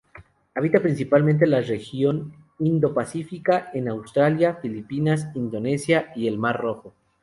[0.55, 6.95] Habita principalmente en la región Indo-Pacífica, en Australia, Filipinas, Indonesia y el mar rojo.